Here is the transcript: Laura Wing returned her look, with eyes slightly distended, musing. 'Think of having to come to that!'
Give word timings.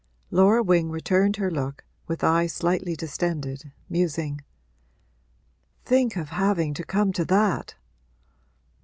Laura 0.31 0.63
Wing 0.63 0.89
returned 0.89 1.35
her 1.35 1.51
look, 1.51 1.85
with 2.07 2.23
eyes 2.23 2.51
slightly 2.53 2.95
distended, 2.95 3.71
musing. 3.87 4.41
'Think 5.85 6.15
of 6.15 6.29
having 6.29 6.73
to 6.73 6.83
come 6.83 7.13
to 7.13 7.23
that!' 7.25 7.75